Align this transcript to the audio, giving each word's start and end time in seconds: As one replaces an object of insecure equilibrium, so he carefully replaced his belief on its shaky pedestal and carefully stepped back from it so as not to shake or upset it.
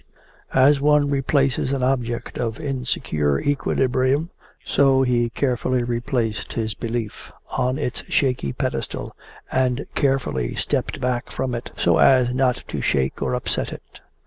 As 0.55 0.81
one 0.81 1.11
replaces 1.11 1.71
an 1.71 1.83
object 1.83 2.39
of 2.39 2.59
insecure 2.59 3.39
equilibrium, 3.39 4.31
so 4.65 5.03
he 5.03 5.29
carefully 5.29 5.83
replaced 5.83 6.53
his 6.53 6.73
belief 6.73 7.31
on 7.51 7.77
its 7.77 8.03
shaky 8.09 8.51
pedestal 8.51 9.15
and 9.51 9.85
carefully 9.93 10.55
stepped 10.55 10.99
back 10.99 11.29
from 11.29 11.53
it 11.53 11.69
so 11.77 11.99
as 11.99 12.33
not 12.33 12.63
to 12.69 12.81
shake 12.81 13.21
or 13.21 13.35
upset 13.35 13.71
it. 13.71 13.99